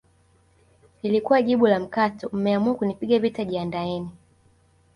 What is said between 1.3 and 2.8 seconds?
jibu la mkato mmeamua